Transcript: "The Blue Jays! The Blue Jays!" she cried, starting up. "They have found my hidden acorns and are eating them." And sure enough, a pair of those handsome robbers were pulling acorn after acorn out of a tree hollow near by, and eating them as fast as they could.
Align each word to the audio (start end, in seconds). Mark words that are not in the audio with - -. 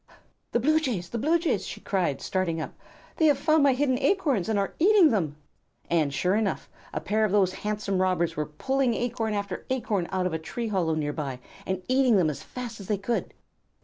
"The 0.51 0.59
Blue 0.59 0.79
Jays! 0.79 1.09
The 1.09 1.19
Blue 1.19 1.37
Jays!" 1.37 1.63
she 1.67 1.79
cried, 1.79 2.21
starting 2.21 2.59
up. 2.59 2.73
"They 3.17 3.27
have 3.27 3.37
found 3.37 3.61
my 3.61 3.73
hidden 3.73 3.99
acorns 3.99 4.49
and 4.49 4.57
are 4.57 4.73
eating 4.79 5.11
them." 5.11 5.35
And 5.91 6.11
sure 6.11 6.33
enough, 6.35 6.67
a 6.91 6.99
pair 6.99 7.23
of 7.23 7.31
those 7.31 7.53
handsome 7.53 8.01
robbers 8.01 8.35
were 8.35 8.47
pulling 8.47 8.95
acorn 8.95 9.35
after 9.35 9.63
acorn 9.69 10.07
out 10.11 10.25
of 10.25 10.33
a 10.33 10.39
tree 10.39 10.69
hollow 10.69 10.95
near 10.95 11.13
by, 11.13 11.39
and 11.67 11.83
eating 11.87 12.17
them 12.17 12.31
as 12.31 12.41
fast 12.41 12.79
as 12.79 12.87
they 12.87 12.97
could. 12.97 13.31